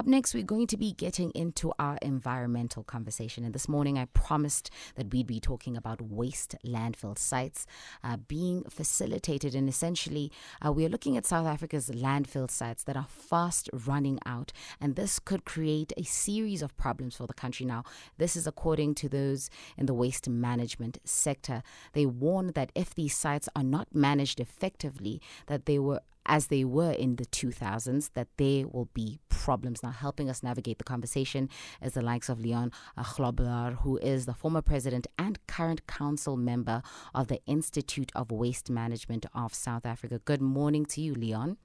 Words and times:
Up 0.00 0.06
next, 0.06 0.32
we're 0.32 0.42
going 0.42 0.66
to 0.68 0.78
be 0.78 0.92
getting 0.92 1.30
into 1.32 1.74
our 1.78 1.98
environmental 2.00 2.82
conversation. 2.82 3.44
And 3.44 3.52
this 3.52 3.68
morning, 3.68 3.98
I 3.98 4.06
promised 4.06 4.70
that 4.94 5.12
we'd 5.12 5.26
be 5.26 5.40
talking 5.40 5.76
about 5.76 6.00
waste 6.00 6.56
landfill 6.64 7.18
sites 7.18 7.66
uh, 8.02 8.16
being 8.16 8.64
facilitated. 8.64 9.54
And 9.54 9.68
essentially, 9.68 10.32
uh, 10.64 10.72
we 10.72 10.86
are 10.86 10.88
looking 10.88 11.18
at 11.18 11.26
South 11.26 11.46
Africa's 11.46 11.90
landfill 11.90 12.50
sites 12.50 12.82
that 12.84 12.96
are 12.96 13.08
fast 13.10 13.68
running 13.86 14.18
out. 14.24 14.54
And 14.80 14.96
this 14.96 15.18
could 15.18 15.44
create 15.44 15.92
a 15.98 16.04
series 16.04 16.62
of 16.62 16.74
problems 16.78 17.16
for 17.16 17.26
the 17.26 17.34
country 17.34 17.66
now. 17.66 17.84
This 18.16 18.36
is 18.36 18.46
according 18.46 18.94
to 18.94 19.08
those 19.10 19.50
in 19.76 19.84
the 19.84 19.92
waste 19.92 20.26
management 20.30 20.96
sector. 21.04 21.62
They 21.92 22.06
warn 22.06 22.52
that 22.52 22.72
if 22.74 22.94
these 22.94 23.14
sites 23.14 23.50
are 23.54 23.62
not 23.62 23.94
managed 23.94 24.40
effectively, 24.40 25.20
that 25.46 25.66
they 25.66 25.78
were 25.78 26.00
as 26.26 26.46
they 26.48 26.64
were 26.64 26.92
in 26.92 27.16
the 27.16 27.26
2000s, 27.26 28.10
that 28.14 28.28
there 28.36 28.66
will 28.68 28.88
be 28.94 29.20
problems. 29.28 29.82
Now, 29.82 29.90
helping 29.90 30.28
us 30.28 30.42
navigate 30.42 30.78
the 30.78 30.84
conversation 30.84 31.48
is 31.82 31.94
the 31.94 32.02
likes 32.02 32.28
of 32.28 32.40
Leon 32.40 32.72
Grobbelaar, 32.98 33.76
who 33.76 33.96
is 33.98 34.26
the 34.26 34.34
former 34.34 34.62
president 34.62 35.06
and 35.18 35.44
current 35.46 35.86
council 35.86 36.36
member 36.36 36.82
of 37.14 37.28
the 37.28 37.40
Institute 37.46 38.12
of 38.14 38.30
Waste 38.30 38.70
Management 38.70 39.26
of 39.34 39.54
South 39.54 39.86
Africa. 39.86 40.20
Good 40.24 40.42
morning 40.42 40.84
to 40.86 41.00
you, 41.00 41.14
Leon. 41.14 41.56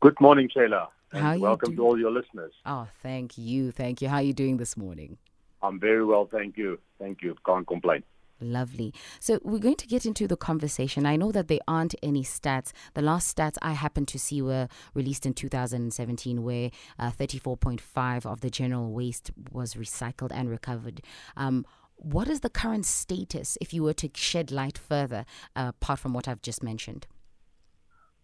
Good 0.00 0.20
morning, 0.20 0.48
Shayla. 0.54 0.88
How 1.12 1.38
welcome 1.38 1.76
to 1.76 1.82
all 1.82 1.98
your 1.98 2.10
listeners. 2.10 2.52
Oh, 2.66 2.88
thank 3.02 3.38
you. 3.38 3.70
Thank 3.70 4.02
you. 4.02 4.08
How 4.08 4.16
are 4.16 4.22
you 4.22 4.32
doing 4.32 4.56
this 4.56 4.76
morning? 4.76 5.18
I'm 5.62 5.78
very 5.78 6.04
well, 6.04 6.28
thank 6.30 6.56
you. 6.56 6.78
Thank 6.98 7.22
you. 7.22 7.36
Can't 7.46 7.66
complain. 7.66 8.02
Lovely. 8.44 8.92
So 9.20 9.40
we're 9.42 9.58
going 9.58 9.76
to 9.76 9.86
get 9.86 10.04
into 10.04 10.28
the 10.28 10.36
conversation. 10.36 11.06
I 11.06 11.16
know 11.16 11.32
that 11.32 11.48
there 11.48 11.60
aren't 11.66 11.94
any 12.02 12.22
stats. 12.22 12.72
The 12.92 13.00
last 13.00 13.34
stats 13.34 13.56
I 13.62 13.72
happened 13.72 14.08
to 14.08 14.18
see 14.18 14.42
were 14.42 14.68
released 14.92 15.24
in 15.24 15.32
2017, 15.32 16.42
where 16.42 16.70
uh, 16.98 17.10
34.5 17.10 18.26
of 18.26 18.40
the 18.42 18.50
general 18.50 18.92
waste 18.92 19.30
was 19.50 19.74
recycled 19.74 20.30
and 20.32 20.50
recovered. 20.50 21.00
Um, 21.36 21.64
what 21.96 22.28
is 22.28 22.40
the 22.40 22.50
current 22.50 22.84
status, 22.84 23.56
if 23.60 23.72
you 23.72 23.82
were 23.82 23.94
to 23.94 24.10
shed 24.14 24.50
light 24.50 24.76
further, 24.76 25.24
uh, 25.56 25.72
apart 25.74 26.00
from 26.00 26.12
what 26.12 26.28
I've 26.28 26.42
just 26.42 26.62
mentioned? 26.62 27.06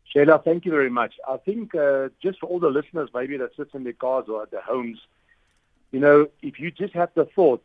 Sheila, 0.05 0.43
thank 0.45 0.65
you 0.65 0.71
very 0.71 0.91
much. 0.91 1.15
I 1.29 1.37
think 1.39 1.75
uh, 1.75 2.09
just 2.23 2.41
for 2.41 2.47
all 2.47 2.59
the 2.59 2.69
listeners, 2.69 3.09
maybe 3.15 3.37
that 3.39 3.55
sits 3.57 3.71
in 3.75 3.85
their 3.85 3.93
cars 3.93 4.27
or 4.29 4.43
at 4.43 4.51
their 4.51 4.61
homes, 4.61 4.99
you 5.93 6.01
know, 6.01 6.29
if 6.43 6.59
you 6.59 6.71
just 6.71 6.95
have 6.95 7.11
the 7.15 7.25
thought 7.25 7.63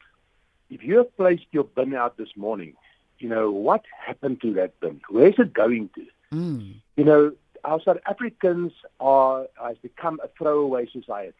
if 0.69 0.83
you 0.83 0.97
have 0.97 1.15
placed 1.17 1.45
your 1.51 1.63
bin 1.63 1.93
out 1.93 2.17
this 2.17 2.35
morning, 2.35 2.73
you 3.19 3.29
know, 3.29 3.51
what 3.51 3.83
happened 4.05 4.41
to 4.41 4.53
that 4.53 4.79
bin? 4.79 5.01
Where 5.09 5.27
is 5.27 5.35
it 5.37 5.53
going 5.53 5.89
to? 5.95 6.05
Mm. 6.35 6.75
You 6.97 7.03
know, 7.03 7.31
our 7.63 7.81
South 7.81 7.97
Africans 8.07 8.73
are 8.99 9.47
has 9.61 9.77
become 9.77 10.19
a 10.23 10.27
throwaway 10.37 10.87
society. 10.91 11.35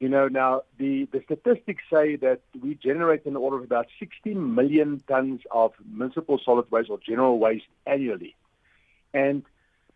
You 0.00 0.08
know, 0.08 0.28
now 0.28 0.62
the, 0.76 1.06
the 1.12 1.22
statistics 1.24 1.82
say 1.90 2.16
that 2.16 2.40
we 2.60 2.74
generate 2.74 3.24
an 3.26 3.36
order 3.36 3.56
of 3.56 3.64
about 3.64 3.86
16 3.98 4.54
million 4.54 5.02
tons 5.08 5.42
of 5.50 5.72
municipal 5.90 6.38
solid 6.44 6.70
waste 6.70 6.90
or 6.90 6.98
general 6.98 7.38
waste 7.38 7.66
annually. 7.86 8.34
And 9.14 9.44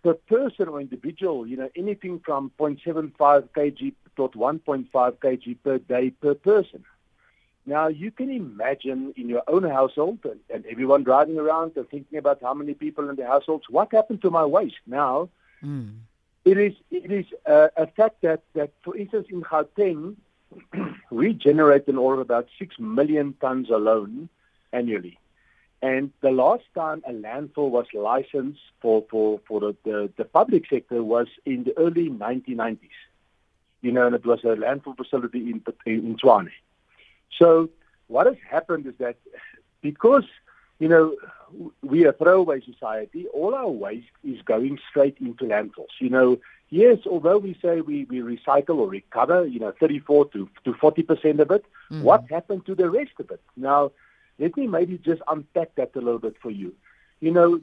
per 0.03 0.14
person 0.14 0.69
or 0.69 0.81
individual, 0.81 1.47
you 1.47 1.56
know, 1.56 1.69
anything 1.77 2.20
from 2.25 2.53
0.75 2.59 3.48
kg 3.50 3.92
to 4.16 4.28
1.5 4.39 4.89
kg 4.91 5.56
per 5.62 5.78
day 5.78 6.11
per 6.11 6.34
person. 6.34 6.84
Now, 7.69 7.88
you 7.88 8.11
can 8.11 8.30
imagine 8.30 9.12
in 9.19 9.28
your 9.28 9.42
own 9.47 9.62
household 9.62 10.20
and, 10.24 10.41
and, 10.48 10.64
everyone 10.64 11.05
driving 11.05 11.38
around 11.38 11.72
and 11.77 11.86
thinking 11.86 12.19
about 12.19 12.38
how 12.41 12.55
many 12.55 12.72
people 12.72 13.10
in 13.10 13.16
the 13.16 13.27
households, 13.27 13.66
what 13.69 13.92
happened 13.92 14.22
to 14.22 14.30
my 14.30 14.47
waste? 14.47 14.80
Now, 14.86 15.28
mm. 15.62 15.92
it 16.47 16.56
is 16.56 16.72
it 16.91 17.12
is 17.12 17.27
uh, 17.44 17.69
a 17.77 17.86
fact 17.86 18.22
that, 18.22 18.41
that, 18.55 18.70
for 18.83 18.97
instance, 18.97 19.27
in 19.28 19.42
Gauteng, 19.42 20.16
we 21.10 21.34
generate 21.34 21.86
an 21.88 21.98
order 21.98 22.22
of 22.22 22.27
about 22.27 22.48
6 22.58 22.78
million 22.78 23.34
tons 23.38 23.69
alone 23.69 24.30
annually. 24.72 25.19
And 25.82 26.10
the 26.22 26.30
last 26.30 26.64
time 26.75 27.03
a 27.06 27.12
landfill 27.12 27.69
was 27.69 27.87
licensed 27.93 28.62
for, 28.81 29.04
for, 29.10 29.41
for 29.47 29.60
the, 29.60 29.76
the, 29.84 30.10
the 30.16 30.25
public 30.25 30.64
sector 30.70 31.04
was 31.04 31.26
in 31.44 31.64
the 31.64 31.76
early 31.76 32.09
1990s. 32.09 32.98
You 33.82 33.93
know, 33.93 34.06
and 34.06 34.14
it 34.14 34.25
was 34.25 34.41
a 34.44 34.56
landfill 34.56 34.97
facility 34.97 35.50
in, 35.50 35.62
in 35.84 36.16
Tshwane. 36.16 36.48
So 37.37 37.71
what 38.06 38.27
has 38.27 38.37
happened 38.49 38.87
is 38.87 38.94
that 38.99 39.16
because 39.81 40.25
you 40.78 40.89
know 40.89 41.16
we 41.83 42.05
are 42.05 42.11
a 42.11 42.12
throwaway 42.12 42.61
society, 42.61 43.27
all 43.28 43.55
our 43.55 43.69
waste 43.69 44.06
is 44.25 44.41
going 44.43 44.78
straight 44.89 45.16
into 45.21 45.44
landfills. 45.44 45.97
You 46.00 46.11
know, 46.11 46.38
yes, 46.71 46.99
although 47.06 47.38
we 47.38 47.59
say 47.62 47.81
we, 47.81 48.05
we 48.05 48.21
recycle 48.21 48.78
or 48.78 48.88
recover, 48.88 49.47
you 49.47 49.61
know, 49.61 49.72
34 49.78 50.27
to 50.31 50.49
to 50.65 50.75
40 50.75 51.03
percent 51.03 51.41
of 51.41 51.50
it, 51.50 51.65
mm. 51.91 52.03
what 52.03 52.31
happened 52.31 52.67
to 52.67 52.75
the 52.75 52.91
rest 52.91 53.12
of 53.19 53.31
it? 53.31 53.41
Now, 53.56 53.93
let 54.38 54.56
me 54.56 54.67
maybe 54.67 54.99
just 54.99 55.22
unpack 55.28 55.75
that 55.77 55.94
a 55.94 56.00
little 56.00 56.21
bit 56.21 56.37
for 56.41 56.50
you. 56.50 56.75
You 57.21 57.33
know, 57.33 57.61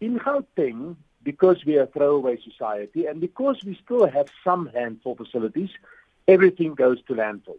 in 0.00 0.18
Gauteng, 0.18 0.96
because 1.22 1.64
we 1.64 1.76
are 1.76 1.82
a 1.82 1.86
throwaway 1.86 2.38
society 2.40 3.06
and 3.06 3.20
because 3.20 3.62
we 3.64 3.78
still 3.84 4.06
have 4.06 4.28
some 4.44 4.70
landfill 4.74 5.16
facilities, 5.16 5.70
everything 6.28 6.74
goes 6.74 6.98
to 7.08 7.14
landfill. 7.14 7.58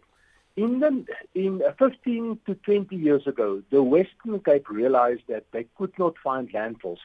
In, 0.58 0.80
the, 0.80 1.06
in 1.36 1.62
15 1.78 2.40
to 2.46 2.54
20 2.56 2.96
years 2.96 3.28
ago, 3.28 3.62
the 3.70 3.80
Western 3.80 4.40
Cape 4.40 4.68
realized 4.68 5.22
that 5.28 5.44
they 5.52 5.66
could 5.76 5.96
not 6.00 6.18
find 6.18 6.50
landfills, 6.50 6.98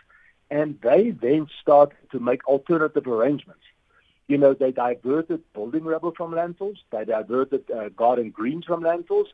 and 0.50 0.80
they 0.81 1.12
then 1.12 1.46
started 1.62 1.97
to 2.14 2.19
make 2.19 2.47
alternative 2.47 3.06
arrangements. 3.06 3.62
You 4.28 4.40
know, 4.40 4.56
they 4.56 4.72
diverted 4.72 5.41
building 5.53 5.84
rubble 5.84 6.14
from 6.18 6.31
landfills, 6.31 6.78
they 6.91 7.06
diverted 7.06 7.69
uh, 7.69 7.90
garden 7.90 8.31
greens 8.31 8.66
from 8.66 8.81
landfills, 8.81 9.28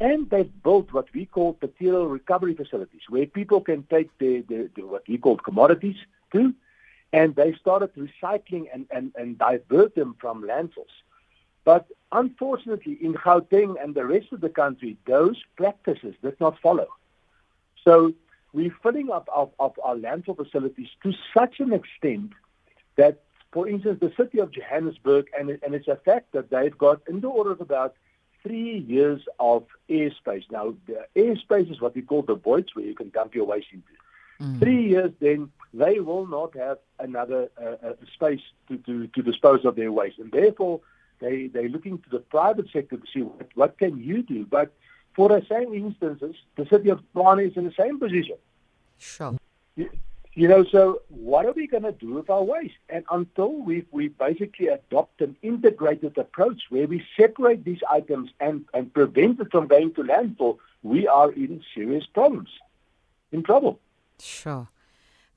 and 0.00 0.30
they've 0.30 0.62
built 0.62 0.94
what 0.94 1.12
we 1.12 1.26
call 1.26 1.58
material 1.60 2.06
recovery 2.06 2.54
facilities, 2.54 3.02
where 3.10 3.26
people 3.26 3.60
can 3.60 3.82
take 3.82 4.08
the, 4.16 4.40
the, 4.48 4.70
the 4.74 4.86
what 4.86 5.06
we 5.06 5.18
call 5.18 5.36
commodities 5.36 5.98
to, 6.32 6.54
and 7.12 7.36
they 7.36 7.52
started 7.52 7.90
recycling 7.94 8.68
and, 8.72 8.86
and, 8.90 9.12
and 9.16 9.36
divert 9.36 9.94
them 9.94 10.16
from 10.18 10.44
landfills. 10.44 10.96
But 11.66 11.88
unfortunately, 12.12 12.96
in 13.02 13.12
Gauteng 13.14 13.74
and 13.82 13.94
the 13.94 14.06
rest 14.06 14.28
of 14.32 14.40
the 14.40 14.48
country, 14.48 14.96
those 15.04 15.36
practices 15.56 16.14
did 16.22 16.40
not 16.40 16.54
follow. 16.60 16.86
So 17.84 18.14
we're 18.52 18.74
filling 18.84 19.10
up 19.10 19.28
our, 19.32 19.50
of 19.58 19.72
our 19.82 19.96
landfill 19.96 20.36
facilities 20.36 20.88
to 21.02 21.12
such 21.36 21.58
an 21.58 21.72
extent 21.72 22.30
that, 22.94 23.14
for 23.52 23.68
instance, 23.68 23.98
the 24.00 24.12
city 24.16 24.38
of 24.38 24.52
Johannesburg, 24.52 25.26
and, 25.36 25.50
and 25.64 25.74
it's 25.74 25.88
a 25.88 25.96
fact 25.96 26.32
that 26.32 26.50
they've 26.50 26.78
got 26.78 27.00
in 27.08 27.20
the 27.20 27.28
order 27.28 27.50
of 27.50 27.60
about 27.60 27.96
three 28.44 28.78
years 28.78 29.22
of 29.40 29.64
airspace. 29.90 30.44
Now, 30.52 30.74
the 30.86 31.04
airspace 31.16 31.68
is 31.68 31.80
what 31.80 31.96
we 31.96 32.02
call 32.02 32.22
the 32.22 32.36
voids 32.36 32.76
where 32.76 32.86
you 32.86 32.94
can 32.94 33.10
dump 33.10 33.34
your 33.34 33.44
waste 33.44 33.72
into. 33.72 33.94
Mm. 34.40 34.60
Three 34.60 34.88
years, 34.88 35.10
then 35.18 35.50
they 35.74 35.98
will 35.98 36.28
not 36.28 36.54
have 36.54 36.78
another 37.00 37.50
uh, 37.60 37.88
uh, 37.88 37.92
space 38.14 38.44
to, 38.68 38.78
to, 38.86 39.08
to 39.08 39.22
dispose 39.22 39.64
of 39.64 39.74
their 39.74 39.90
waste. 39.90 40.20
And 40.20 40.30
therefore, 40.30 40.80
they 41.20 41.48
they're 41.48 41.68
looking 41.68 41.98
to 41.98 42.10
the 42.10 42.18
private 42.18 42.66
sector 42.72 42.96
to 42.96 43.06
see 43.12 43.22
what, 43.22 43.48
what 43.54 43.78
can 43.78 43.98
you 43.98 44.22
do. 44.22 44.46
But 44.46 44.72
for 45.14 45.28
the 45.28 45.44
same 45.48 45.72
instances, 45.74 46.36
the 46.56 46.66
city 46.66 46.90
of 46.90 47.00
Tshwane 47.14 47.50
is 47.50 47.56
in 47.56 47.64
the 47.64 47.74
same 47.78 47.98
position. 47.98 48.36
Sure. 48.98 49.36
You, 49.74 49.90
you 50.34 50.48
know, 50.48 50.64
so 50.64 51.00
what 51.08 51.46
are 51.46 51.52
we 51.52 51.66
going 51.66 51.84
to 51.84 51.92
do 51.92 52.12
with 52.12 52.28
our 52.28 52.42
waste? 52.42 52.74
And 52.90 53.04
until 53.10 53.52
we 53.52 53.86
we 53.90 54.08
basically 54.08 54.68
adopt 54.68 55.22
an 55.22 55.34
integrated 55.42 56.18
approach 56.18 56.62
where 56.68 56.86
we 56.86 57.02
separate 57.18 57.64
these 57.64 57.80
items 57.90 58.30
and, 58.38 58.66
and 58.74 58.92
prevent 58.92 59.40
it 59.40 59.50
from 59.50 59.66
going 59.66 59.94
to 59.94 60.02
landfill, 60.02 60.58
we 60.82 61.08
are 61.08 61.32
in 61.32 61.62
serious 61.74 62.04
problems, 62.06 62.50
in 63.32 63.42
trouble. 63.42 63.80
Sure. 64.20 64.68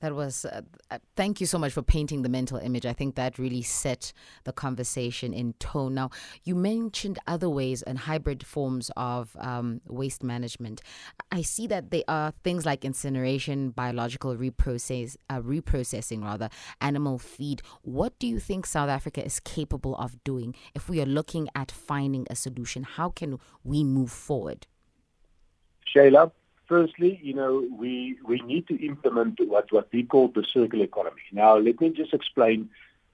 That 0.00 0.14
was, 0.14 0.46
uh, 0.46 0.62
uh, 0.90 0.98
thank 1.14 1.40
you 1.40 1.46
so 1.46 1.58
much 1.58 1.72
for 1.72 1.82
painting 1.82 2.22
the 2.22 2.30
mental 2.30 2.56
image. 2.56 2.86
I 2.86 2.94
think 2.94 3.16
that 3.16 3.38
really 3.38 3.60
set 3.60 4.14
the 4.44 4.52
conversation 4.52 5.34
in 5.34 5.52
tone. 5.54 5.94
Now, 5.94 6.10
you 6.42 6.54
mentioned 6.54 7.18
other 7.26 7.50
ways 7.50 7.82
and 7.82 7.98
hybrid 7.98 8.44
forms 8.46 8.90
of 8.96 9.36
um, 9.38 9.82
waste 9.86 10.22
management. 10.22 10.80
I 11.30 11.42
see 11.42 11.66
that 11.66 11.90
there 11.90 12.04
are 12.08 12.32
things 12.42 12.64
like 12.64 12.84
incineration, 12.84 13.70
biological 13.70 14.34
reprocess, 14.36 15.16
uh, 15.28 15.40
reprocessing, 15.40 16.24
rather, 16.24 16.48
animal 16.80 17.18
feed. 17.18 17.60
What 17.82 18.18
do 18.18 18.26
you 18.26 18.38
think 18.38 18.64
South 18.64 18.88
Africa 18.88 19.22
is 19.22 19.38
capable 19.38 19.96
of 19.96 20.22
doing 20.24 20.54
if 20.74 20.88
we 20.88 21.02
are 21.02 21.06
looking 21.06 21.48
at 21.54 21.70
finding 21.70 22.26
a 22.30 22.36
solution? 22.36 22.84
How 22.84 23.10
can 23.10 23.38
we 23.64 23.84
move 23.84 24.10
forward? 24.10 24.66
Shayla, 25.94 26.30
firstly, 26.70 27.20
you 27.22 27.34
know, 27.34 27.52
we 27.82 28.16
we 28.30 28.40
need 28.52 28.64
to 28.68 28.76
implement 28.90 29.34
what 29.52 29.66
what 29.72 29.88
we 29.92 30.02
call 30.04 30.28
the 30.28 30.44
circular 30.54 30.84
economy. 30.84 31.26
Now, 31.32 31.58
let 31.58 31.80
me 31.82 31.90
just 31.90 32.14
explain. 32.14 32.70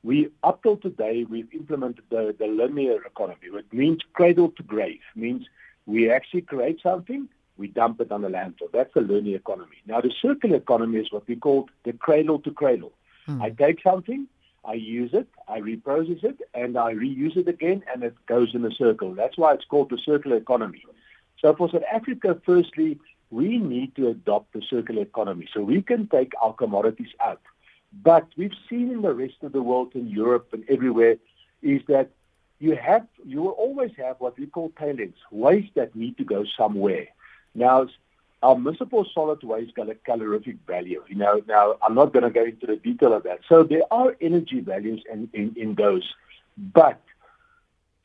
We 0.09 0.19
up 0.49 0.63
till 0.63 0.77
today 0.77 1.17
we've 1.33 1.53
implemented 1.53 2.05
the, 2.11 2.23
the 2.39 2.47
linear 2.47 2.99
economy, 3.13 3.49
which 3.51 3.71
means 3.73 4.01
cradle 4.13 4.51
to 4.59 4.63
grave. 4.63 5.01
Means 5.17 5.43
we 5.87 6.11
actually 6.17 6.43
create 6.43 6.79
something, 6.81 7.29
we 7.57 7.67
dump 7.69 8.01
it 8.01 8.13
on 8.13 8.23
the 8.23 8.29
landfill. 8.29 8.71
That's 8.73 8.95
the 8.95 9.01
linear 9.01 9.39
economy. 9.45 9.79
Now, 9.87 10.01
the 10.01 10.13
circular 10.23 10.57
economy 10.57 10.99
is 11.01 11.11
what 11.11 11.27
we 11.27 11.37
call 11.47 11.69
the 11.85 11.93
cradle 11.93 12.39
to 12.41 12.51
cradle. 12.53 12.93
Hmm. 13.27 13.43
I 13.43 13.51
take 13.51 13.83
something, 13.83 14.29
I 14.65 14.75
use 14.75 15.13
it, 15.13 15.29
I 15.49 15.61
reprocess 15.61 16.23
it, 16.23 16.39
and 16.55 16.77
I 16.77 16.93
reuse 16.95 17.37
it 17.37 17.49
again, 17.49 17.83
and 17.93 18.05
it 18.05 18.15
goes 18.27 18.55
in 18.55 18.65
a 18.65 18.71
circle. 18.71 19.15
That's 19.15 19.39
why 19.39 19.55
it's 19.55 19.65
called 19.65 19.91
the 19.91 19.99
circular 19.99 20.37
economy. 20.37 20.85
So 21.41 21.55
for 21.55 21.69
South 21.71 21.83
Africa, 21.93 22.41
firstly, 22.45 22.99
we 23.31 23.59
need 23.59 23.95
to 23.97 24.09
adopt 24.09 24.53
the 24.53 24.63
circular 24.69 25.03
economy 25.03 25.49
so 25.53 25.61
we 25.63 25.83
can 25.83 26.07
take 26.09 26.33
our 26.41 26.53
commodities 26.53 27.13
out. 27.25 27.41
But 28.03 28.27
we've 28.37 28.55
seen 28.69 28.91
in 28.91 29.03
the 29.03 29.15
rest 29.15 29.43
of 29.43 29.53
the 29.53 29.63
world, 29.63 29.93
in 29.95 30.09
Europe 30.09 30.49
and 30.53 30.65
everywhere, 30.69 31.17
is 31.63 31.83
that 31.89 32.11
you 32.59 32.77
have 32.77 33.07
you 33.25 33.43
will 33.43 33.51
always 33.51 33.93
have 33.97 34.17
what 34.19 34.39
we 34.39 34.47
call 34.47 34.73
tailings, 34.79 35.17
waste 35.31 35.75
that 35.75 35.95
need 35.95 36.17
to 36.19 36.25
go 36.25 36.45
somewhere. 36.57 37.09
Now, 37.55 37.89
our 38.43 38.57
municipal 38.57 39.07
solid 39.13 39.43
waste 39.43 39.75
got 39.75 39.89
a 39.89 39.95
calorific 39.95 40.57
value. 40.67 41.03
You 41.09 41.17
know, 41.17 41.43
now 41.47 41.77
I'm 41.83 41.95
not 41.95 42.13
going 42.13 42.23
to 42.25 42.31
go 42.31 42.45
into 42.45 42.67
the 42.67 42.77
detail 42.77 43.13
of 43.15 43.23
that. 43.25 43.41
So 43.49 43.63
there 43.63 43.83
are 43.91 44.17
energy 44.21 44.61
values 44.61 45.03
in, 45.11 45.29
in, 45.33 45.55
in 45.57 45.75
those, 45.75 46.05
but 46.57 47.01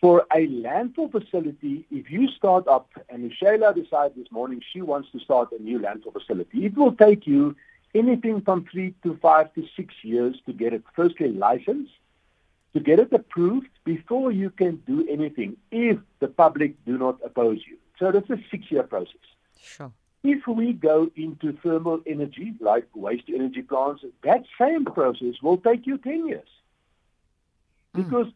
for 0.01 0.25
a 0.33 0.48
landfill 0.48 1.12
facility, 1.12 1.86
if 1.92 2.09
you 2.09 2.27
start 2.30 2.68
up, 2.68 2.89
and 3.07 3.24
if 3.31 3.33
Shayla 3.39 3.75
decides 3.75 4.15
this 4.15 4.31
morning 4.31 4.62
she 4.74 4.81
wants 4.81 5.12
to 5.12 5.19
start 5.19 5.51
a 5.51 5.62
new 5.62 5.77
landfill 5.80 6.13
facility, 6.13 6.65
it 6.65 6.75
will 6.75 6.94
take 6.94 7.27
you 7.27 7.56
anything 7.94 8.42
from 8.42 8.65
three 8.65 8.95
to 9.03 9.15
five 9.21 9.53
to 9.53 9.63
six 9.75 9.94
years 10.01 10.36
to 10.48 10.53
get 10.53 10.74
it 10.74 10.83
firstly 10.95 11.31
licensed, 11.31 11.92
to 12.74 12.80
get 12.80 13.00
it 13.00 13.13
approved 13.13 13.69
before 13.86 14.31
you 14.31 14.50
can 14.50 14.77
do 14.88 15.07
anything 15.07 15.56
if 15.69 16.00
the 16.19 16.27
public 16.27 16.83
do 16.86 16.97
not 16.97 17.19
oppose 17.24 17.59
you. 17.69 17.77
So 18.00 18.12
that's 18.12 18.30
a 18.31 18.39
six-year 18.50 18.83
process. 18.83 19.21
Sure. 19.62 19.92
If 20.24 20.47
we 20.47 20.74
go 20.74 21.12
into 21.15 21.54
thermal 21.63 22.01
energy, 22.07 22.54
like 22.59 22.88
waste 22.95 23.25
energy 23.27 23.62
plants, 23.62 24.04
that 24.24 24.45
same 24.59 24.86
process 24.86 25.36
will 25.44 25.57
take 25.57 25.86
you 25.86 26.00
10 26.00 26.27
years. 26.27 26.47
Mm. 27.95 28.31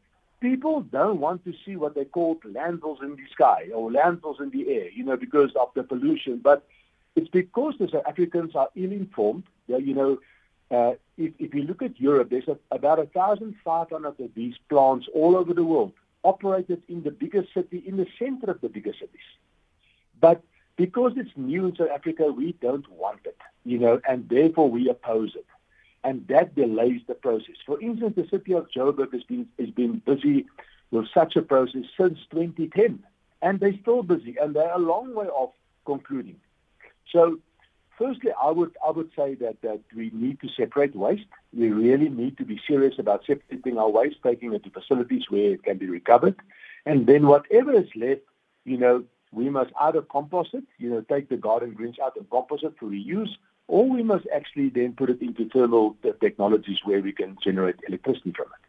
People 0.45 0.81
don't 0.81 1.19
want 1.19 1.43
to 1.45 1.53
see 1.65 1.75
what 1.75 1.95
they 1.95 2.05
call 2.05 2.35
landfills 2.45 3.01
in 3.01 3.15
the 3.15 3.25
sky 3.31 3.69
or 3.73 3.89
landfills 3.89 4.39
in 4.39 4.51
the 4.51 4.69
air, 4.69 4.91
you 4.91 5.03
know, 5.03 5.17
because 5.17 5.49
of 5.59 5.69
the 5.73 5.81
pollution. 5.81 6.37
But 6.37 6.67
it's 7.15 7.29
because 7.29 7.73
the 7.79 7.87
South 7.87 8.03
Africans 8.07 8.55
are 8.55 8.69
ill-informed. 8.75 9.45
you 9.65 9.95
know, 9.95 10.19
uh, 10.69 10.93
if, 11.17 11.33
if 11.39 11.55
you 11.55 11.63
look 11.63 11.81
at 11.81 11.99
Europe, 11.99 12.29
there's 12.29 12.47
a, 12.47 12.59
about 12.69 12.99
1,500 12.99 14.07
of 14.07 14.35
these 14.35 14.53
plants 14.69 15.07
all 15.15 15.35
over 15.35 15.51
the 15.51 15.63
world, 15.63 15.93
operated 16.23 16.83
in 16.87 17.01
the 17.01 17.09
biggest 17.09 17.51
city, 17.51 17.83
in 17.83 17.97
the 17.97 18.05
center 18.19 18.51
of 18.51 18.61
the 18.61 18.69
biggest 18.69 18.99
cities. 18.99 19.29
But 20.21 20.43
because 20.75 21.13
it's 21.15 21.35
new 21.35 21.65
in 21.65 21.75
South 21.75 21.89
Africa, 21.89 22.31
we 22.31 22.51
don't 22.61 22.87
want 22.91 23.21
it, 23.25 23.39
you 23.63 23.79
know, 23.79 23.99
and 24.07 24.29
therefore 24.29 24.69
we 24.69 24.89
oppose 24.89 25.33
it 25.33 25.47
and 26.05 26.25
that 26.27 26.55
delays 26.55 27.01
the 27.07 27.15
process. 27.15 27.55
For 27.65 27.81
instance, 27.81 28.13
the 28.15 28.27
city 28.29 28.53
of 28.53 28.67
Joburg 28.69 29.11
has 29.11 29.23
been 29.23 29.47
has 29.59 29.71
been 29.71 30.01
busy 30.05 30.45
with 30.91 31.07
such 31.13 31.35
a 31.35 31.41
process 31.41 31.85
since 31.97 32.19
2010, 32.31 33.03
and 33.41 33.59
they're 33.59 33.79
still 33.81 34.03
busy, 34.03 34.37
and 34.39 34.55
they're 34.55 34.71
a 34.71 34.77
long 34.77 35.15
way 35.15 35.25
off 35.25 35.53
concluding. 35.85 36.39
So, 37.11 37.39
firstly, 37.97 38.31
I 38.41 38.51
would 38.51 38.77
I 38.87 38.91
would 38.91 39.09
say 39.15 39.33
that 39.35 39.61
that 39.63 39.81
we 39.95 40.11
need 40.13 40.39
to 40.41 40.49
separate 40.49 40.95
waste. 40.95 41.25
We 41.51 41.69
really 41.71 42.09
need 42.09 42.37
to 42.37 42.45
be 42.45 42.61
serious 42.67 42.99
about 42.99 43.25
separating 43.25 43.79
our 43.79 43.89
waste, 43.89 44.17
taking 44.23 44.53
it 44.53 44.63
to 44.65 44.69
facilities 44.69 45.25
where 45.29 45.53
it 45.55 45.63
can 45.63 45.79
be 45.79 45.87
recovered, 45.87 46.35
and 46.85 47.07
then 47.07 47.25
whatever 47.25 47.73
is 47.73 47.89
left, 47.95 48.21
you 48.63 48.77
know, 48.77 49.03
we 49.31 49.49
must 49.49 49.71
either 49.81 50.03
compost 50.03 50.53
it, 50.53 50.65
you 50.77 50.89
know, 50.91 51.01
take 51.01 51.29
the 51.29 51.37
garden 51.37 51.73
greens 51.73 51.97
out 52.01 52.15
and 52.15 52.29
compost 52.29 52.63
it 52.63 52.75
for 52.79 52.85
reuse, 52.85 53.33
or 53.67 53.89
we 53.89 54.03
must 54.03 54.25
actually 54.33 54.69
then 54.69 54.93
put 54.93 55.09
it 55.09 55.21
into 55.21 55.49
thermal 55.49 55.97
technologies 56.21 56.77
where 56.83 57.01
we 57.01 57.11
can 57.11 57.37
generate 57.43 57.75
electricity 57.87 58.31
from 58.35 58.47
it. 58.47 58.65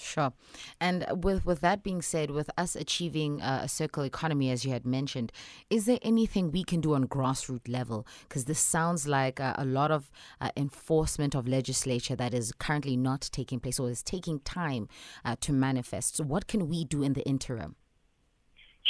Sure. 0.00 0.32
And 0.80 1.04
with 1.10 1.44
with 1.44 1.60
that 1.60 1.82
being 1.82 2.02
said, 2.02 2.30
with 2.30 2.48
us 2.56 2.76
achieving 2.76 3.40
a 3.40 3.66
circular 3.66 4.06
economy, 4.06 4.48
as 4.48 4.64
you 4.64 4.70
had 4.70 4.86
mentioned, 4.86 5.32
is 5.70 5.86
there 5.86 5.98
anything 6.02 6.52
we 6.52 6.62
can 6.62 6.80
do 6.80 6.94
on 6.94 7.08
grassroots 7.08 7.68
level? 7.68 8.06
Because 8.28 8.44
this 8.44 8.60
sounds 8.60 9.08
like 9.08 9.40
uh, 9.40 9.54
a 9.58 9.64
lot 9.64 9.90
of 9.90 10.12
uh, 10.40 10.50
enforcement 10.56 11.34
of 11.34 11.48
legislature 11.48 12.14
that 12.14 12.32
is 12.32 12.52
currently 12.52 12.96
not 12.96 13.28
taking 13.32 13.58
place 13.58 13.80
or 13.80 13.90
is 13.90 14.04
taking 14.04 14.38
time 14.40 14.88
uh, 15.24 15.34
to 15.40 15.52
manifest. 15.52 16.16
So, 16.16 16.22
what 16.22 16.46
can 16.46 16.68
we 16.68 16.84
do 16.84 17.02
in 17.02 17.14
the 17.14 17.26
interim? 17.26 17.74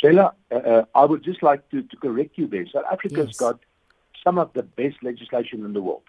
Shayla, 0.03 0.35
uh, 0.53 0.55
uh, 0.55 0.85
I 0.95 1.07
would 1.07 1.25
just 1.25 1.43
like 1.43 1.69
to, 1.71 1.83
to 1.83 1.97
correct 1.97 2.37
you 2.37 2.47
there. 2.47 2.67
South 2.67 2.85
Africa's 2.93 3.29
yes. 3.29 3.37
got 3.37 3.61
some 4.23 4.39
of 4.39 4.53
the 4.55 4.63
best 4.63 4.97
legislation 5.03 5.65
in 5.65 5.73
the 5.73 5.83
world. 5.83 6.03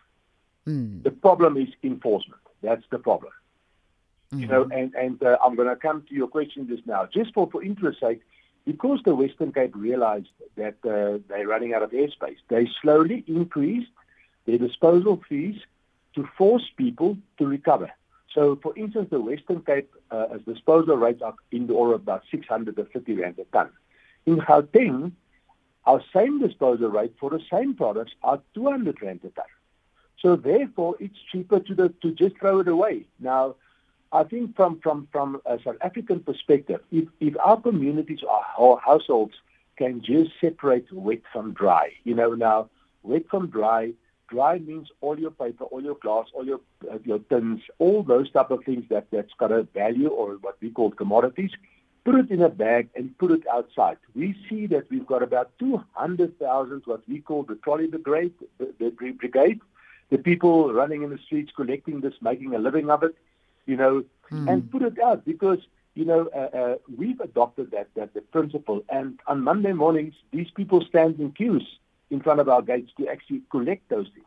Mm. 0.67 1.03
The 1.03 1.11
problem 1.11 1.57
is 1.57 1.69
enforcement. 1.83 2.41
That's 2.61 2.83
the 2.91 2.99
problem. 2.99 3.31
Mm-hmm. 4.31 4.41
You 4.41 4.47
know, 4.47 4.63
mm-hmm. 4.65 4.71
and 4.73 4.95
and 4.95 5.23
uh, 5.23 5.37
I'm 5.43 5.55
going 5.55 5.69
to 5.69 5.75
come 5.75 6.03
to 6.07 6.13
your 6.13 6.27
question 6.27 6.67
just 6.67 6.85
now. 6.85 7.07
Just 7.11 7.33
for 7.33 7.49
for 7.49 7.63
interest 7.63 7.99
sake, 7.99 8.21
because 8.65 8.99
the 9.03 9.15
Western 9.15 9.51
Cape 9.51 9.75
realized 9.75 10.27
that 10.55 10.75
uh, 10.85 11.19
they're 11.27 11.47
running 11.47 11.73
out 11.73 11.81
of 11.81 11.91
airspace, 11.91 12.37
they 12.49 12.67
slowly 12.81 13.23
increased 13.27 13.91
their 14.45 14.57
disposal 14.57 15.21
fees 15.27 15.55
to 16.15 16.27
force 16.37 16.69
people 16.77 17.17
to 17.37 17.47
recover. 17.47 17.89
So, 18.33 18.59
for 18.61 18.77
instance, 18.77 19.07
the 19.09 19.19
Western 19.19 19.61
Cape 19.61 19.91
uh, 20.11 20.27
as 20.33 20.41
disposal 20.41 20.97
rates 20.97 21.21
are 21.21 21.33
in 21.51 21.65
the 21.67 21.73
order 21.73 21.95
of 21.95 22.01
about 22.01 22.23
650 22.29 23.13
rand 23.15 23.39
a 23.39 23.45
ton. 23.45 23.69
In 24.25 24.37
Gauteng, 24.37 25.13
our 25.89 26.03
same 26.13 26.39
disposal 26.39 26.89
rate 26.89 27.15
for 27.19 27.31
the 27.31 27.41
same 27.51 27.73
products 27.73 28.13
are 28.21 28.39
200 28.53 29.01
rand 29.01 29.21
a 29.23 29.29
ton. 29.29 29.45
So 30.21 30.35
therefore, 30.35 30.95
it's 30.99 31.17
cheaper 31.31 31.59
to 31.61 31.73
the, 31.73 31.89
to 32.03 32.11
just 32.11 32.37
throw 32.37 32.59
it 32.59 32.67
away. 32.67 33.05
Now, 33.19 33.55
I 34.11 34.23
think 34.23 34.55
from 34.55 34.79
from 34.81 35.07
from 35.11 35.41
a 35.45 35.57
South 35.63 35.77
African 35.81 36.19
perspective, 36.19 36.81
if 36.91 37.07
if 37.19 37.33
our 37.43 37.59
communities 37.59 38.19
or 38.23 38.41
our 38.59 38.77
households 38.79 39.35
can 39.77 40.01
just 40.01 40.31
separate 40.41 40.91
wet 40.91 41.21
from 41.33 41.53
dry, 41.53 41.87
you 42.03 42.13
know, 42.13 42.31
now 42.33 42.69
wet 43.01 43.25
from 43.31 43.47
dry, 43.47 43.93
dry 44.27 44.59
means 44.59 44.89
all 45.01 45.17
your 45.19 45.31
paper, 45.31 45.63
all 45.65 45.83
your 45.89 45.99
glass, 46.03 46.27
all 46.33 46.45
your 46.45 46.61
uh, 46.91 46.99
your 47.03 47.19
tins, 47.31 47.61
all 47.79 48.03
those 48.03 48.29
type 48.31 48.51
of 48.51 48.63
things 48.63 48.85
that 48.89 49.07
that's 49.11 49.33
got 49.39 49.51
a 49.51 49.63
value 49.81 50.09
or 50.09 50.35
what 50.45 50.57
we 50.61 50.69
call 50.69 50.91
commodities 50.91 51.51
put 52.03 52.15
it 52.15 52.31
in 52.31 52.41
a 52.41 52.49
bag 52.49 52.89
and 52.95 53.17
put 53.17 53.31
it 53.31 53.43
outside. 53.47 53.97
We 54.15 54.35
see 54.49 54.67
that 54.67 54.89
we've 54.89 55.05
got 55.05 55.23
about 55.23 55.51
200,000 55.59 56.81
what 56.85 57.07
we 57.07 57.19
call 57.19 57.43
the 57.43 57.55
trolley 57.55 57.87
brigade, 57.87 58.33
the, 58.57 58.73
the 58.79 58.89
brigade, 58.89 59.59
the 60.09 60.17
people 60.17 60.73
running 60.73 61.03
in 61.03 61.09
the 61.09 61.19
streets 61.19 61.51
collecting 61.55 62.01
this, 62.01 62.13
making 62.21 62.55
a 62.55 62.59
living 62.59 62.89
of 62.89 63.03
it, 63.03 63.15
you 63.65 63.77
know, 63.77 64.03
mm. 64.31 64.51
and 64.51 64.71
put 64.71 64.81
it 64.81 64.99
out 64.99 65.25
because 65.25 65.59
you 65.95 66.05
know 66.05 66.29
uh, 66.35 66.57
uh, 66.57 66.75
we've 66.97 67.19
adopted 67.19 67.71
that 67.71 67.89
that 67.95 68.13
the 68.13 68.21
principle. 68.21 68.83
And 68.89 69.19
on 69.27 69.43
Monday 69.43 69.73
mornings, 69.73 70.15
these 70.31 70.49
people 70.51 70.83
stand 70.85 71.19
in 71.19 71.31
queues 71.31 71.67
in 72.09 72.21
front 72.21 72.39
of 72.39 72.49
our 72.49 72.61
gates 72.61 72.91
to 72.97 73.07
actually 73.07 73.41
collect 73.51 73.87
those 73.89 74.07
things. 74.13 74.25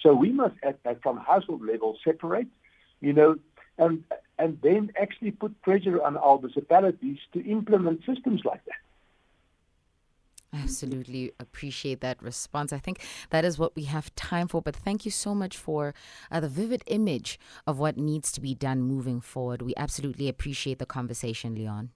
So 0.00 0.12
we 0.14 0.30
must, 0.30 0.54
at, 0.62 0.78
at 0.84 1.02
from 1.02 1.16
household 1.16 1.64
level, 1.64 1.96
separate, 2.04 2.48
you 3.00 3.14
know, 3.14 3.36
and 3.78 4.04
and 4.38 4.58
then 4.62 4.90
actually 5.00 5.30
put 5.30 5.60
pressure 5.62 6.02
on 6.02 6.16
our 6.16 6.38
municipalities 6.38 7.18
to 7.32 7.44
implement 7.44 8.00
systems 8.04 8.42
like 8.44 8.64
that. 8.64 8.74
Absolutely 10.52 11.32
appreciate 11.40 12.00
that 12.00 12.22
response. 12.22 12.72
I 12.72 12.78
think 12.78 13.00
that 13.30 13.44
is 13.44 13.58
what 13.58 13.74
we 13.74 13.84
have 13.84 14.14
time 14.14 14.46
for. 14.46 14.62
But 14.62 14.76
thank 14.76 15.04
you 15.04 15.10
so 15.10 15.34
much 15.34 15.56
for 15.56 15.94
uh, 16.30 16.40
the 16.40 16.48
vivid 16.48 16.82
image 16.86 17.38
of 17.66 17.78
what 17.78 17.96
needs 17.96 18.30
to 18.32 18.40
be 18.40 18.54
done 18.54 18.80
moving 18.80 19.20
forward. 19.20 19.62
We 19.62 19.74
absolutely 19.76 20.28
appreciate 20.28 20.78
the 20.78 20.86
conversation, 20.86 21.54
Leon. 21.54 21.90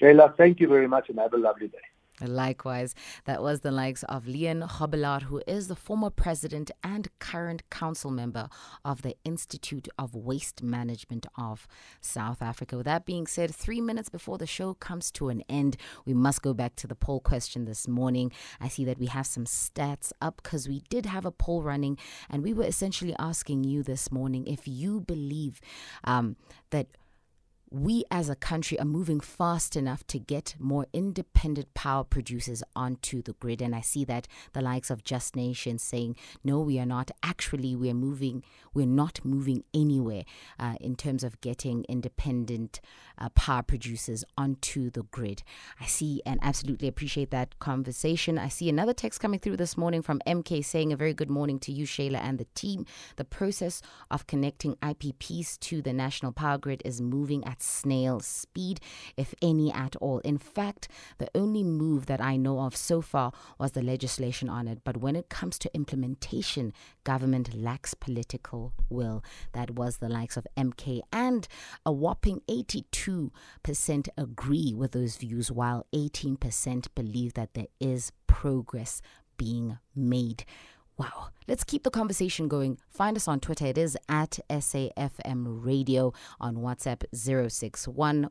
Shayla, 0.00 0.36
thank 0.36 0.60
you 0.60 0.68
very 0.68 0.88
much 0.88 1.08
and 1.08 1.18
have 1.18 1.34
a 1.34 1.38
lovely 1.38 1.68
day. 1.68 1.78
Likewise, 2.20 2.94
that 3.24 3.42
was 3.42 3.60
the 3.60 3.70
likes 3.70 4.02
of 4.04 4.26
Leon 4.26 4.60
Grobbelaar, 4.60 5.22
who 5.22 5.42
is 5.46 5.68
the 5.68 5.76
former 5.76 6.10
president 6.10 6.70
and 6.82 7.08
current 7.18 7.68
council 7.70 8.10
member 8.10 8.48
of 8.84 9.02
the 9.02 9.16
Institute 9.24 9.88
of 9.98 10.14
Waste 10.14 10.62
Management 10.62 11.26
of 11.36 11.66
South 12.00 12.42
Africa. 12.42 12.76
With 12.76 12.86
that 12.86 13.06
being 13.06 13.26
said, 13.26 13.54
three 13.54 13.80
minutes 13.80 14.08
before 14.08 14.38
the 14.38 14.46
show 14.46 14.74
comes 14.74 15.10
to 15.12 15.28
an 15.28 15.42
end, 15.48 15.76
we 16.04 16.14
must 16.14 16.42
go 16.42 16.54
back 16.54 16.74
to 16.76 16.86
the 16.86 16.94
poll 16.94 17.20
question 17.20 17.64
this 17.64 17.86
morning. 17.86 18.32
I 18.60 18.68
see 18.68 18.84
that 18.84 18.98
we 18.98 19.06
have 19.06 19.26
some 19.26 19.44
stats 19.44 20.12
up 20.20 20.40
because 20.42 20.68
we 20.68 20.82
did 20.88 21.06
have 21.06 21.24
a 21.24 21.30
poll 21.30 21.62
running, 21.62 21.98
and 22.28 22.42
we 22.42 22.52
were 22.52 22.64
essentially 22.64 23.14
asking 23.18 23.64
you 23.64 23.82
this 23.82 24.10
morning 24.10 24.46
if 24.46 24.66
you 24.66 25.00
believe 25.00 25.60
um, 26.04 26.36
that 26.70 26.88
we 27.70 28.04
as 28.10 28.28
a 28.28 28.34
country 28.34 28.78
are 28.78 28.84
moving 28.84 29.20
fast 29.20 29.76
enough 29.76 30.06
to 30.06 30.18
get 30.18 30.54
more 30.58 30.86
independent 30.92 31.72
power 31.74 32.04
producers 32.04 32.62
onto 32.74 33.22
the 33.22 33.34
grid. 33.34 33.60
And 33.60 33.74
I 33.74 33.80
see 33.80 34.04
that 34.06 34.26
the 34.52 34.62
likes 34.62 34.90
of 34.90 35.04
Just 35.04 35.36
Nation 35.36 35.78
saying, 35.78 36.16
no, 36.42 36.60
we 36.60 36.78
are 36.78 36.86
not. 36.86 37.10
Actually, 37.22 37.76
we're 37.76 37.94
moving, 37.94 38.42
we're 38.72 38.86
not 38.86 39.20
moving 39.24 39.64
anywhere 39.74 40.24
uh, 40.58 40.74
in 40.80 40.96
terms 40.96 41.22
of 41.22 41.40
getting 41.40 41.84
independent 41.88 42.80
uh, 43.18 43.28
power 43.30 43.62
producers 43.62 44.24
onto 44.36 44.90
the 44.90 45.02
grid. 45.02 45.42
I 45.80 45.86
see 45.86 46.22
and 46.24 46.38
absolutely 46.42 46.88
appreciate 46.88 47.30
that 47.30 47.58
conversation. 47.58 48.38
I 48.38 48.48
see 48.48 48.68
another 48.68 48.94
text 48.94 49.20
coming 49.20 49.40
through 49.40 49.58
this 49.58 49.76
morning 49.76 50.02
from 50.02 50.20
MK 50.26 50.64
saying, 50.64 50.92
a 50.92 50.96
very 50.96 51.14
good 51.14 51.30
morning 51.30 51.58
to 51.60 51.72
you, 51.72 51.86
Shayla, 51.86 52.18
and 52.22 52.38
the 52.38 52.46
team. 52.54 52.86
The 53.16 53.24
process 53.24 53.82
of 54.10 54.26
connecting 54.26 54.76
IPPs 54.76 55.58
to 55.60 55.82
the 55.82 55.92
national 55.92 56.32
power 56.32 56.56
grid 56.56 56.80
is 56.84 57.00
moving 57.00 57.44
at 57.44 57.57
snail 57.62 58.20
speed, 58.20 58.80
if 59.16 59.34
any 59.40 59.72
at 59.72 59.96
all. 59.96 60.18
In 60.20 60.38
fact, 60.38 60.88
the 61.18 61.30
only 61.34 61.62
move 61.62 62.06
that 62.06 62.20
I 62.20 62.36
know 62.36 62.60
of 62.60 62.76
so 62.76 63.00
far 63.00 63.32
was 63.58 63.72
the 63.72 63.82
legislation 63.82 64.48
on 64.48 64.68
it. 64.68 64.80
But 64.84 64.98
when 64.98 65.16
it 65.16 65.28
comes 65.28 65.58
to 65.60 65.74
implementation, 65.74 66.72
government 67.04 67.54
lacks 67.54 67.94
political 67.94 68.72
will. 68.88 69.24
That 69.52 69.70
was 69.70 69.96
the 69.98 70.08
likes 70.08 70.36
of 70.36 70.46
MK, 70.56 71.00
and 71.12 71.46
a 71.84 71.92
whopping 71.92 72.42
82% 72.48 73.30
agree 74.16 74.74
with 74.74 74.92
those 74.92 75.16
views, 75.16 75.50
while 75.50 75.86
18% 75.94 76.86
believe 76.94 77.34
that 77.34 77.54
there 77.54 77.68
is 77.80 78.12
progress 78.26 79.00
being 79.36 79.78
made. 79.94 80.44
Wow. 80.98 81.28
Let's 81.48 81.64
keep 81.64 81.82
the 81.82 81.90
conversation 81.90 82.46
going. 82.46 82.78
Find 82.90 83.16
us 83.16 83.26
on 83.26 83.40
Twitter. 83.40 83.64
It 83.64 83.78
is 83.78 83.96
at 84.06 84.38
SAFM 84.50 85.64
Radio 85.64 86.12
on 86.38 86.56
WhatsApp 86.56 87.04
061 87.14 88.28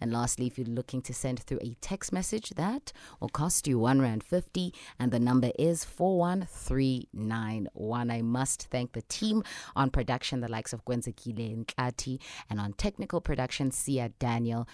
And 0.00 0.12
lastly, 0.12 0.46
if 0.46 0.58
you're 0.58 0.66
looking 0.66 1.00
to 1.00 1.14
send 1.14 1.40
through 1.40 1.60
a 1.62 1.74
text 1.80 2.12
message, 2.12 2.50
that 2.50 2.92
will 3.18 3.30
cost 3.30 3.66
you 3.66 3.78
one 3.78 4.02
rand 4.02 4.24
fifty, 4.24 4.74
and 4.98 5.10
the 5.10 5.18
number 5.18 5.52
is 5.58 5.84
41391. 5.84 8.10
I 8.10 8.20
must 8.20 8.64
thank 8.64 8.92
the 8.92 9.00
team 9.02 9.42
on 9.74 9.88
production, 9.88 10.40
the 10.40 10.50
likes 10.50 10.74
of 10.74 10.84
Gwenzekile 10.84 11.50
and 11.50 11.66
Kati, 11.66 12.20
and 12.50 12.60
on 12.60 12.74
technical 12.74 13.22
production, 13.22 13.70
Sia 13.70 14.10
Daniel. 14.18 14.68